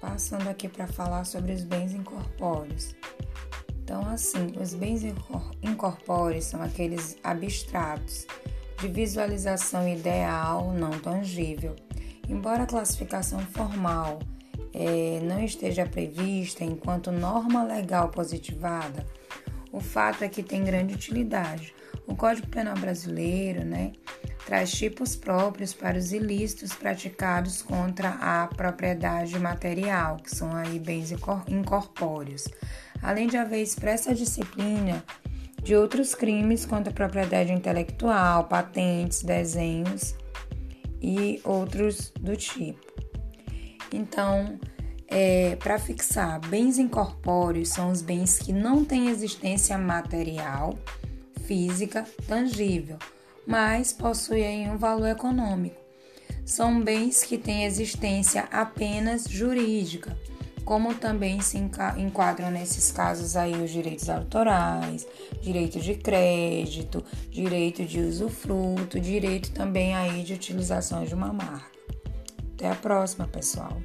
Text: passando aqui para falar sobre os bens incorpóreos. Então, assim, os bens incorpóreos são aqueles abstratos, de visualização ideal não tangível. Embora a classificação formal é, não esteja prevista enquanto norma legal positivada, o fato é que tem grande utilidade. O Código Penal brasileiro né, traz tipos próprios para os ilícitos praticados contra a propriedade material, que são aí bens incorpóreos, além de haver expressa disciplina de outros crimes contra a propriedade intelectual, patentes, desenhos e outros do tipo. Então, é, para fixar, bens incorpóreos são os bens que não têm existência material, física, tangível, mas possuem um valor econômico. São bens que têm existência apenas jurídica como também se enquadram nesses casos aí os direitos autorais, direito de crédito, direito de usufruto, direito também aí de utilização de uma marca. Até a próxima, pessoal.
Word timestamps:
passando 0.00 0.48
aqui 0.48 0.68
para 0.68 0.86
falar 0.86 1.24
sobre 1.24 1.52
os 1.52 1.62
bens 1.62 1.92
incorpóreos. 1.92 2.94
Então, 3.82 4.06
assim, 4.08 4.52
os 4.60 4.74
bens 4.74 5.02
incorpóreos 5.62 6.46
são 6.46 6.60
aqueles 6.60 7.16
abstratos, 7.22 8.26
de 8.80 8.88
visualização 8.88 9.88
ideal 9.88 10.72
não 10.72 10.90
tangível. 10.90 11.76
Embora 12.28 12.64
a 12.64 12.66
classificação 12.66 13.38
formal 13.38 14.18
é, 14.74 15.20
não 15.22 15.42
esteja 15.42 15.86
prevista 15.86 16.64
enquanto 16.64 17.12
norma 17.12 17.62
legal 17.62 18.08
positivada, 18.08 19.06
o 19.72 19.80
fato 19.80 20.24
é 20.24 20.28
que 20.28 20.42
tem 20.42 20.64
grande 20.64 20.94
utilidade. 20.94 21.74
O 22.06 22.14
Código 22.14 22.48
Penal 22.48 22.76
brasileiro 22.76 23.64
né, 23.64 23.92
traz 24.46 24.70
tipos 24.70 25.16
próprios 25.16 25.74
para 25.74 25.98
os 25.98 26.12
ilícitos 26.12 26.72
praticados 26.72 27.62
contra 27.62 28.10
a 28.10 28.46
propriedade 28.46 29.36
material, 29.40 30.18
que 30.18 30.34
são 30.34 30.54
aí 30.54 30.78
bens 30.78 31.12
incorpóreos, 31.48 32.46
além 33.02 33.26
de 33.26 33.36
haver 33.36 33.60
expressa 33.60 34.14
disciplina 34.14 35.04
de 35.64 35.74
outros 35.74 36.14
crimes 36.14 36.64
contra 36.64 36.92
a 36.92 36.94
propriedade 36.94 37.52
intelectual, 37.52 38.44
patentes, 38.44 39.24
desenhos 39.24 40.14
e 41.02 41.40
outros 41.42 42.12
do 42.20 42.36
tipo. 42.36 42.86
Então, 43.92 44.60
é, 45.08 45.56
para 45.56 45.76
fixar, 45.76 46.38
bens 46.48 46.78
incorpóreos 46.78 47.70
são 47.70 47.90
os 47.90 48.00
bens 48.00 48.38
que 48.38 48.52
não 48.52 48.84
têm 48.84 49.08
existência 49.08 49.76
material, 49.76 50.78
física, 51.46 52.04
tangível, 52.28 52.96
mas 53.46 53.92
possuem 53.92 54.70
um 54.70 54.76
valor 54.76 55.08
econômico. 55.08 55.80
São 56.44 56.80
bens 56.80 57.22
que 57.22 57.38
têm 57.38 57.64
existência 57.64 58.48
apenas 58.50 59.24
jurídica 59.24 60.16
como 60.66 60.92
também 60.94 61.40
se 61.40 61.56
enquadram 61.96 62.50
nesses 62.50 62.90
casos 62.90 63.36
aí 63.36 63.54
os 63.54 63.70
direitos 63.70 64.10
autorais, 64.10 65.06
direito 65.40 65.78
de 65.78 65.94
crédito, 65.94 67.04
direito 67.30 67.84
de 67.84 68.00
usufruto, 68.00 68.98
direito 68.98 69.52
também 69.52 69.94
aí 69.94 70.24
de 70.24 70.34
utilização 70.34 71.04
de 71.04 71.14
uma 71.14 71.32
marca. 71.32 71.70
Até 72.52 72.68
a 72.68 72.74
próxima, 72.74 73.28
pessoal. 73.28 73.80